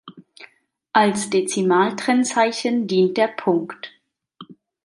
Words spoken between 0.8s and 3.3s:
Als Dezimaltrennzeichen dient der